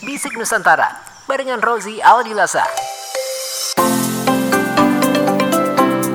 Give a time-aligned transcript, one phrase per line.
[0.00, 0.96] Bisik Nusantara
[1.28, 2.64] barengan Rozi Aldilasa.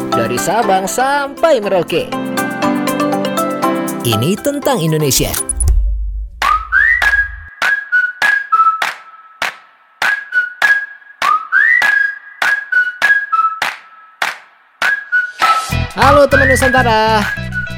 [0.10, 2.10] Dari Sabang sampai Merauke.
[4.02, 5.30] Ini tentang Indonesia.
[15.94, 17.22] Halo teman Nusantara.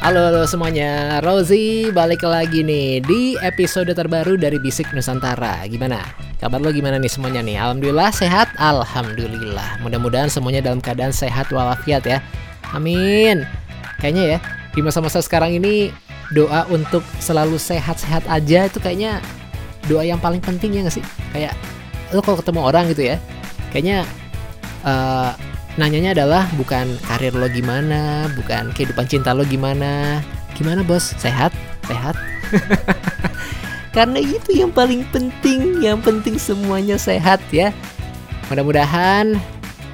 [0.03, 1.23] Halo, halo semuanya.
[1.23, 5.63] Rozi balik lagi nih di episode terbaru dari Bisik Nusantara.
[5.63, 6.03] Gimana?
[6.43, 7.55] Kabar lo gimana nih semuanya nih?
[7.55, 8.51] Alhamdulillah sehat.
[8.59, 9.79] Alhamdulillah.
[9.79, 12.19] Mudah-mudahan semuanya dalam keadaan sehat walafiat ya.
[12.75, 13.47] Amin.
[14.03, 14.37] Kayaknya ya
[14.75, 15.95] di masa-masa sekarang ini
[16.35, 19.23] doa untuk selalu sehat-sehat aja itu kayaknya
[19.87, 21.05] doa yang paling penting ya nggak sih?
[21.31, 21.55] Kayak
[22.11, 23.15] lo kalau ketemu orang gitu ya,
[23.71, 24.03] kayaknya
[24.83, 30.21] eh, nanyanya adalah bukan karir lo gimana, bukan kehidupan cinta lo gimana.
[30.53, 31.17] Gimana bos?
[31.17, 31.49] Sehat?
[31.89, 32.13] Sehat?
[33.95, 37.69] Karena itu yang paling penting, yang penting semuanya sehat ya.
[38.49, 39.37] Mudah-mudahan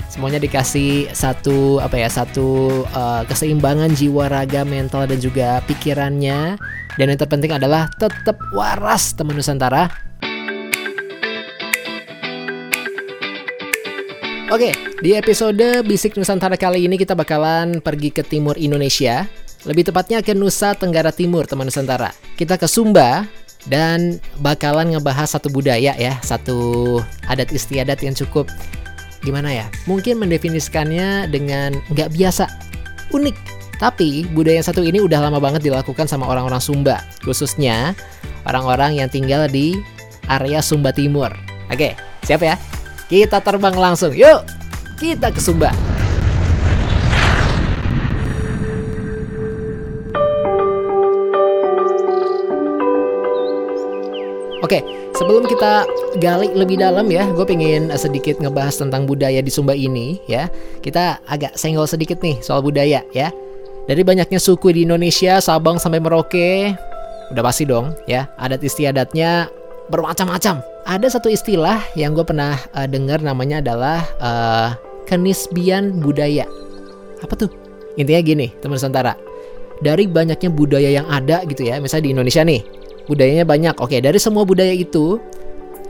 [0.10, 6.58] semuanya dikasih satu apa ya satu eh, keseimbangan jiwa raga mental dan juga pikirannya
[6.98, 10.09] dan yang terpenting adalah tetap waras teman Nusantara
[14.50, 14.74] Oke,
[15.06, 19.30] di episode Bisik Nusantara kali ini kita bakalan pergi ke timur Indonesia.
[19.62, 22.10] Lebih tepatnya ke Nusa Tenggara Timur, teman Nusantara.
[22.34, 23.30] Kita ke Sumba
[23.70, 26.98] dan bakalan ngebahas satu budaya ya, satu
[27.30, 28.50] adat istiadat yang cukup
[29.22, 29.70] gimana ya?
[29.86, 32.50] Mungkin mendefinisikannya dengan nggak biasa,
[33.14, 33.38] unik.
[33.78, 37.94] Tapi budaya yang satu ini udah lama banget dilakukan sama orang-orang Sumba, khususnya
[38.50, 39.78] orang-orang yang tinggal di
[40.26, 41.30] area Sumba Timur.
[41.70, 41.94] Oke,
[42.26, 42.58] siap ya?
[43.10, 44.14] Kita terbang langsung.
[44.14, 44.46] Yuk,
[45.02, 45.74] kita ke Sumba.
[54.62, 54.86] Oke,
[55.18, 55.90] sebelum kita
[56.22, 60.46] gali lebih dalam ya, gue pengen sedikit ngebahas tentang budaya di Sumba ini ya.
[60.86, 63.34] Kita agak senggol sedikit nih soal budaya ya.
[63.90, 66.78] Dari banyaknya suku di Indonesia, Sabang sampai Merauke,
[67.34, 69.50] udah pasti dong ya, adat istiadatnya
[69.90, 70.62] bermacam-macam.
[70.90, 74.74] Ada satu istilah yang gue pernah uh, dengar namanya adalah uh,
[75.06, 76.50] kenisbian budaya.
[77.22, 77.54] Apa tuh?
[77.94, 79.14] Intinya gini, teman Nusantara.
[79.86, 82.66] Dari banyaknya budaya yang ada gitu ya, misalnya di Indonesia nih,
[83.06, 83.78] budayanya banyak.
[83.78, 85.22] Oke, dari semua budaya itu,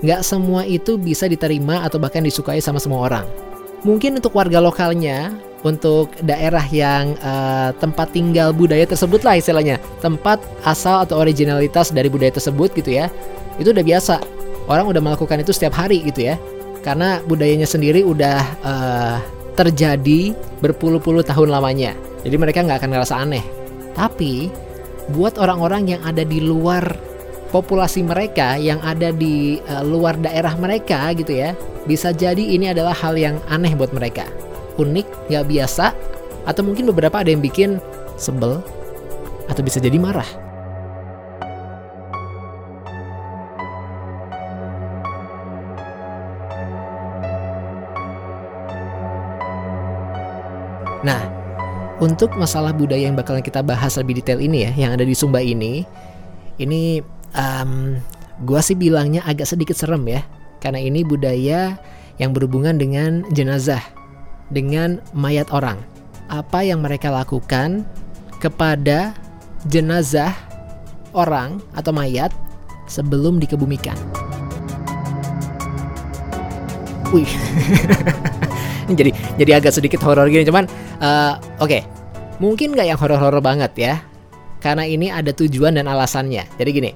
[0.03, 3.25] nggak semua itu bisa diterima atau bahkan disukai sama semua orang.
[3.87, 5.31] Mungkin untuk warga lokalnya,
[5.63, 12.11] untuk daerah yang uh, tempat tinggal budaya tersebut lah istilahnya, tempat asal atau originalitas dari
[12.11, 13.07] budaya tersebut gitu ya,
[13.63, 14.38] itu udah biasa.
[14.69, 16.37] Orang udah melakukan itu setiap hari gitu ya,
[16.85, 19.17] karena budayanya sendiri udah uh,
[19.57, 21.97] terjadi berpuluh-puluh tahun lamanya.
[22.21, 23.43] Jadi mereka nggak akan ngerasa aneh.
[23.97, 24.53] Tapi
[25.09, 26.85] buat orang-orang yang ada di luar
[27.49, 31.57] populasi mereka yang ada di uh, luar daerah mereka gitu ya
[31.89, 34.29] bisa jadi ini adalah hal yang aneh buat mereka
[34.77, 35.97] unik nggak biasa
[36.45, 37.81] atau mungkin beberapa ada yang bikin
[38.21, 38.61] sebel
[39.49, 40.29] atau bisa jadi marah
[51.99, 55.43] untuk masalah budaya yang bakalan kita bahas lebih detail ini ya, yang ada di Sumba
[55.43, 55.83] ini,
[56.55, 57.03] ini
[57.35, 57.99] um,
[58.47, 60.23] gua sih bilangnya agak sedikit serem ya,
[60.63, 61.75] karena ini budaya
[62.19, 63.83] yang berhubungan dengan jenazah,
[64.51, 65.79] dengan mayat orang.
[66.31, 67.83] Apa yang mereka lakukan
[68.39, 69.11] kepada
[69.67, 70.31] jenazah
[71.11, 72.31] orang atau mayat
[72.87, 73.97] sebelum dikebumikan.
[77.09, 77.27] Wih,
[78.99, 81.81] jadi jadi agak sedikit horor gini, cuman uh, oke, okay.
[82.37, 83.93] mungkin nggak yang horor-horor banget ya,
[84.63, 86.45] karena ini ada tujuan dan alasannya.
[86.59, 86.91] Jadi gini,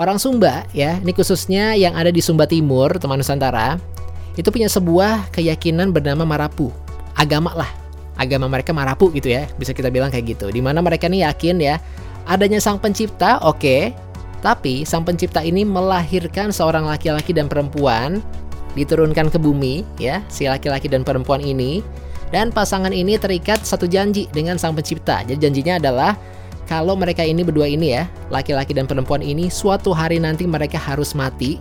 [0.00, 3.80] orang Sumba ya, ini khususnya yang ada di Sumba Timur, teman Nusantara,
[4.36, 6.72] itu punya sebuah keyakinan bernama Marapu,
[7.16, 7.70] agama lah,
[8.20, 10.52] agama mereka Marapu gitu ya, bisa kita bilang kayak gitu.
[10.52, 11.76] Di mana mereka nih yakin ya,
[12.28, 13.82] adanya sang pencipta, oke, okay,
[14.44, 18.20] tapi sang pencipta ini melahirkan seorang laki-laki dan perempuan
[18.76, 21.80] diturunkan ke bumi ya si laki-laki dan perempuan ini
[22.36, 25.24] dan pasangan ini terikat satu janji dengan sang pencipta.
[25.24, 26.12] Jadi janjinya adalah
[26.68, 31.16] kalau mereka ini berdua ini ya, laki-laki dan perempuan ini suatu hari nanti mereka harus
[31.16, 31.56] mati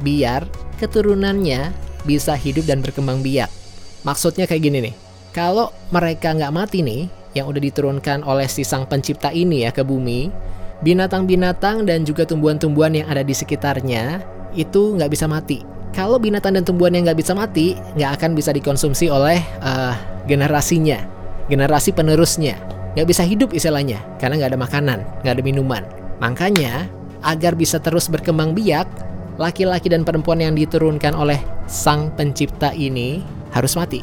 [0.00, 0.48] biar
[0.80, 1.68] keturunannya
[2.08, 3.52] bisa hidup dan berkembang biak.
[4.08, 4.94] Maksudnya kayak gini nih,
[5.36, 7.04] kalau mereka nggak mati nih,
[7.36, 10.32] yang udah diturunkan oleh si sang pencipta ini ya ke bumi,
[10.80, 14.24] binatang-binatang dan juga tumbuhan-tumbuhan yang ada di sekitarnya
[14.56, 18.50] itu nggak bisa mati kalau binatang dan tumbuhan yang nggak bisa mati, nggak akan bisa
[18.50, 19.94] dikonsumsi oleh uh,
[20.26, 20.98] generasinya,
[21.46, 22.58] generasi penerusnya.
[22.98, 25.82] Nggak bisa hidup istilahnya, karena nggak ada makanan, nggak ada minuman.
[26.18, 26.90] Makanya
[27.22, 28.90] agar bisa terus berkembang biak,
[29.38, 31.38] laki-laki dan perempuan yang diturunkan oleh
[31.70, 33.22] sang pencipta ini
[33.54, 34.02] harus mati.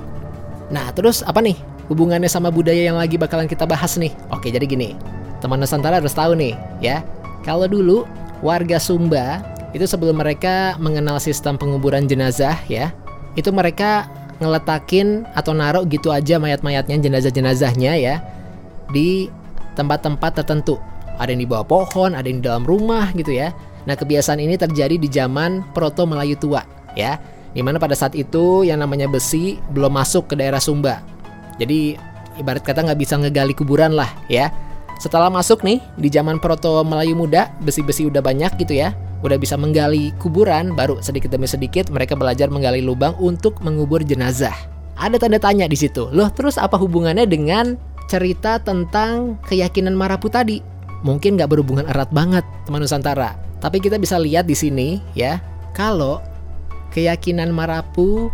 [0.71, 1.59] Nah, terus apa nih
[1.91, 4.15] hubungannya sama budaya yang lagi bakalan kita bahas nih?
[4.31, 4.95] Oke, jadi gini.
[5.43, 7.03] Teman Nusantara harus tahu nih, ya.
[7.43, 8.07] Kalau dulu
[8.39, 12.91] warga Sumba itu sebelum mereka mengenal sistem penguburan jenazah ya,
[13.39, 14.07] itu mereka
[14.43, 18.15] ngeletakin atau naruh gitu aja mayat-mayatnya jenazah-jenazahnya ya
[18.91, 19.31] di
[19.79, 20.75] tempat-tempat tertentu.
[21.15, 23.53] Ada yang di bawah pohon, ada yang di dalam rumah gitu ya.
[23.85, 26.65] Nah, kebiasaan ini terjadi di zaman Proto Melayu tua
[26.97, 27.21] ya.
[27.51, 31.03] Di mana pada saat itu yang namanya besi belum masuk ke daerah Sumba.
[31.61, 31.95] Jadi
[32.39, 34.49] ibarat kata nggak bisa ngegali kuburan lah ya.
[34.97, 39.57] Setelah masuk nih di zaman Proto Melayu muda, besi-besi udah banyak gitu ya udah bisa
[39.57, 44.53] menggali kuburan, baru sedikit demi sedikit mereka belajar menggali lubang untuk mengubur jenazah.
[44.97, 46.09] Ada tanda tanya di situ.
[46.13, 47.77] Loh, terus apa hubungannya dengan
[48.09, 50.61] cerita tentang keyakinan Marapu tadi?
[51.01, 53.33] Mungkin nggak berhubungan erat banget, teman Nusantara.
[53.61, 55.41] Tapi kita bisa lihat di sini ya,
[55.73, 56.21] kalau
[56.93, 58.29] keyakinan Marapu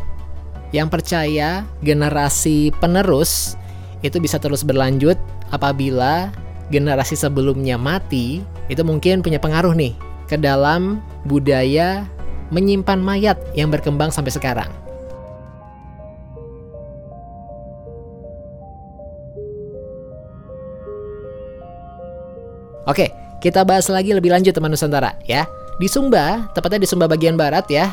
[0.75, 3.56] yang percaya generasi penerus
[4.04, 5.16] itu bisa terus berlanjut
[5.51, 6.31] apabila
[6.68, 12.06] generasi sebelumnya mati, itu mungkin punya pengaruh nih ke dalam budaya
[12.51, 14.69] menyimpan mayat yang berkembang sampai sekarang.
[22.88, 23.12] Oke,
[23.44, 25.44] kita bahas lagi lebih lanjut teman Nusantara ya.
[25.77, 27.91] Di Sumba, tepatnya di Sumba bagian barat ya,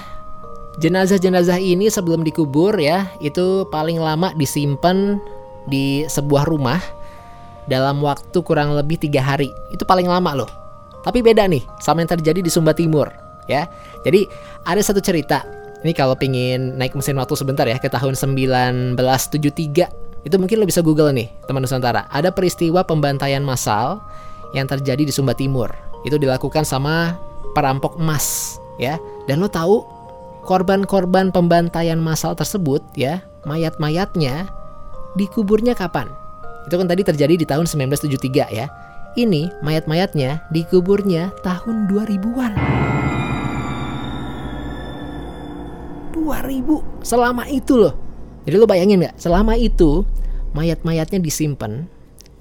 [0.78, 5.18] jenazah-jenazah ini sebelum dikubur ya, itu paling lama disimpan
[5.66, 6.78] di sebuah rumah
[7.66, 9.50] dalam waktu kurang lebih tiga hari.
[9.74, 10.63] Itu paling lama loh.
[11.04, 13.12] Tapi beda nih sama yang terjadi di Sumba Timur
[13.46, 13.68] ya.
[14.02, 14.24] Jadi
[14.64, 15.44] ada satu cerita.
[15.84, 18.96] Ini kalau pingin naik mesin waktu sebentar ya ke tahun 1973
[20.24, 22.08] itu mungkin lo bisa google nih teman Nusantara.
[22.08, 24.00] Ada peristiwa pembantaian massal
[24.56, 25.68] yang terjadi di Sumba Timur.
[26.08, 27.20] Itu dilakukan sama
[27.52, 28.96] perampok emas ya.
[29.28, 29.84] Dan lo tahu
[30.48, 34.48] korban-korban pembantaian massal tersebut ya, mayat-mayatnya
[35.20, 36.08] dikuburnya kapan?
[36.64, 38.72] Itu kan tadi terjadi di tahun 1973 ya.
[39.14, 42.52] Ini mayat-mayatnya dikuburnya tahun 2000-an.
[46.18, 47.94] 2000 selama itu loh.
[48.42, 49.14] Jadi lo bayangin nggak?
[49.14, 50.02] Selama itu
[50.50, 51.86] mayat-mayatnya disimpan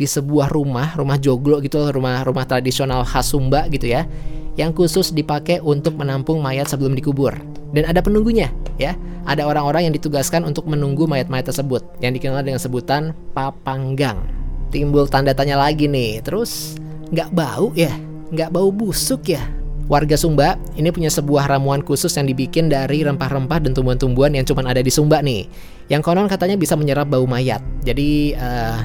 [0.01, 4.09] di sebuah rumah, rumah joglo gitu, rumah-rumah tradisional khas Sumba gitu ya,
[4.57, 7.37] yang khusus dipakai untuk menampung mayat sebelum dikubur.
[7.69, 8.49] Dan ada penunggunya,
[8.81, 8.97] ya.
[9.29, 14.42] Ada orang-orang yang ditugaskan untuk menunggu mayat-mayat tersebut, yang dikenal dengan sebutan papanggang
[14.73, 16.25] timbul tanda tanya lagi nih.
[16.25, 16.81] Terus
[17.13, 17.93] nggak bau ya?
[18.33, 19.45] Nggak bau busuk ya?
[19.85, 24.65] Warga Sumba ini punya sebuah ramuan khusus yang dibikin dari rempah-rempah dan tumbuhan-tumbuhan yang cuma
[24.65, 25.45] ada di Sumba nih.
[25.91, 27.61] Yang konon katanya bisa menyerap bau mayat.
[27.85, 28.79] Jadi uh,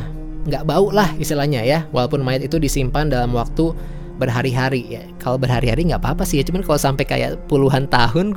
[0.45, 1.87] nggak bau lah istilahnya ya.
[1.95, 3.73] Walaupun mayat itu disimpan dalam waktu
[4.19, 5.03] berhari-hari ya.
[5.23, 6.45] Kalau berhari-hari nggak apa-apa sih ya.
[6.45, 8.35] Cuman kalau sampai kayak puluhan tahun,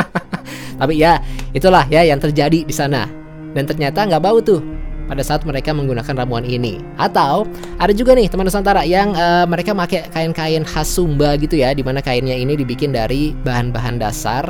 [0.80, 1.18] tapi ya
[1.50, 3.10] itulah ya yang terjadi di sana.
[3.50, 4.62] Dan ternyata nggak bau tuh
[5.10, 6.78] pada saat mereka menggunakan ramuan ini.
[6.94, 7.50] Atau
[7.82, 11.82] ada juga nih teman Nusantara yang uh, mereka pakai kain-kain khas Sumba gitu ya, di
[11.82, 14.46] mana kainnya ini dibikin dari bahan-bahan dasar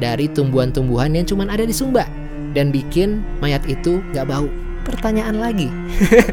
[0.00, 2.08] dari tumbuhan-tumbuhan yang cuma ada di Sumba
[2.56, 4.48] dan bikin mayat itu nggak bau.
[4.88, 5.68] Pertanyaan lagi.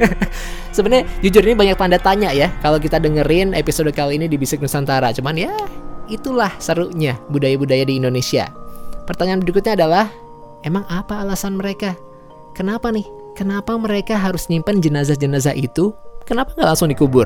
[0.76, 4.62] Sebenarnya jujur ini banyak tanda tanya ya kalau kita dengerin episode kali ini di Bisik
[4.62, 5.10] Nusantara.
[5.12, 5.52] Cuman ya
[6.08, 8.54] itulah serunya budaya-budaya di Indonesia.
[9.10, 10.06] Pertanyaan berikutnya adalah
[10.62, 11.98] emang apa alasan mereka?
[12.54, 15.90] Kenapa nih Kenapa mereka harus nyimpen jenazah-jenazah itu?
[16.30, 17.26] Kenapa nggak langsung dikubur?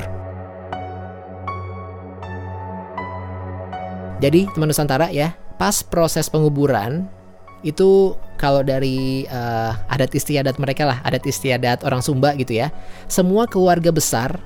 [4.23, 7.11] Jadi teman Nusantara ya, pas proses penguburan
[7.59, 12.71] itu kalau dari uh, adat istiadat mereka lah, adat istiadat orang Sumba gitu ya,
[13.11, 14.39] semua keluarga besar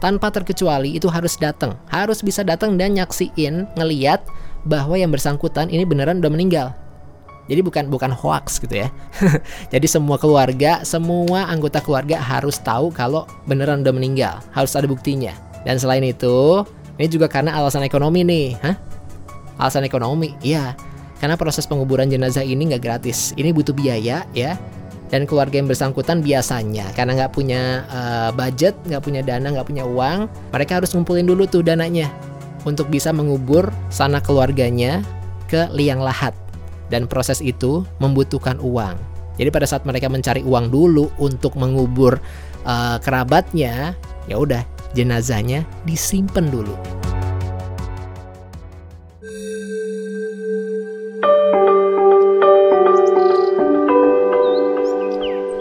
[0.00, 4.24] tanpa terkecuali itu harus datang, harus bisa datang dan nyaksiin, ngeliat
[4.64, 6.72] bahwa yang bersangkutan ini beneran udah meninggal.
[7.48, 8.88] Jadi bukan bukan hoax gitu ya.
[9.72, 15.32] Jadi semua keluarga, semua anggota keluarga harus tahu kalau beneran udah meninggal, harus ada buktinya.
[15.64, 16.62] Dan selain itu,
[17.00, 18.76] ini juga karena alasan ekonomi nih, Hah?
[19.58, 20.76] Alasan ekonomi, iya.
[21.18, 23.34] Karena proses penguburan jenazah ini nggak gratis.
[23.34, 24.54] Ini butuh biaya ya.
[25.08, 29.88] Dan keluarga yang bersangkutan biasanya karena nggak punya uh, budget, nggak punya dana, nggak punya
[29.88, 32.12] uang, mereka harus ngumpulin dulu tuh dananya
[32.68, 35.00] untuk bisa mengubur sana keluarganya
[35.48, 36.36] ke liang lahat
[36.88, 38.96] dan proses itu membutuhkan uang.
[39.38, 42.18] Jadi pada saat mereka mencari uang dulu untuk mengubur
[42.66, 43.94] uh, kerabatnya,
[44.26, 46.74] ya udah jenazahnya disimpan dulu.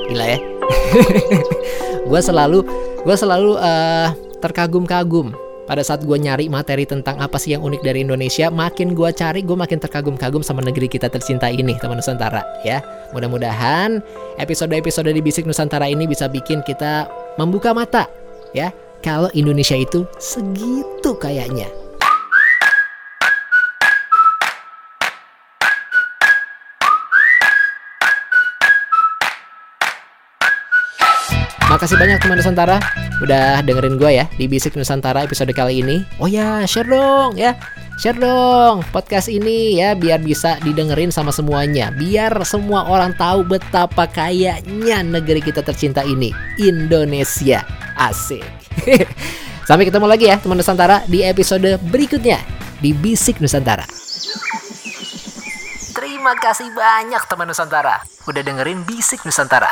[0.10, 0.39] Gila ya.
[2.07, 2.63] gue selalu
[3.03, 8.01] gue selalu uh, terkagum-kagum pada saat gue nyari materi tentang apa sih yang unik dari
[8.07, 12.41] Indonesia, makin gue cari, gue makin terkagum-kagum sama negeri kita tercinta ini, teman Nusantara.
[12.63, 12.79] Ya,
[13.12, 14.00] mudah-mudahan
[14.39, 18.07] episode-episode di Bisik Nusantara ini bisa bikin kita membuka mata,
[18.55, 18.71] ya,
[19.03, 21.87] kalau Indonesia itu segitu kayaknya.
[31.77, 32.81] Makasih banyak teman Nusantara
[33.22, 36.01] udah dengerin gue ya di Bisik Nusantara episode kali ini.
[36.17, 37.53] Oh ya, share dong ya.
[38.01, 41.93] Share dong podcast ini ya biar bisa didengerin sama semuanya.
[41.93, 47.62] Biar semua orang tahu betapa kayanya negeri kita tercinta ini, Indonesia.
[47.93, 48.41] Asik.
[49.69, 52.41] Sampai ketemu lagi ya teman Nusantara di episode berikutnya
[52.81, 53.86] di Bisik Nusantara.
[55.93, 59.69] Terima kasih banyak teman Nusantara udah dengerin Bisik Nusantara.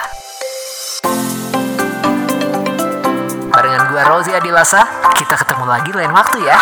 [3.96, 4.84] Gue Rozi Adilasa,
[5.16, 6.60] kita ketemu lagi lain waktu ya.